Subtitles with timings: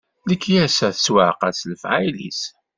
[0.27, 2.41] Lekyasa tettwaɛqal s lefɛayel-is.